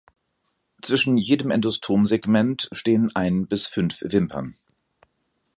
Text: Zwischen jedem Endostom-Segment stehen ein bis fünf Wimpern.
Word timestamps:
Zwischen 0.81 1.15
jedem 1.15 1.51
Endostom-Segment 1.51 2.69
stehen 2.71 3.15
ein 3.15 3.45
bis 3.45 3.67
fünf 3.67 4.01
Wimpern. 4.03 4.57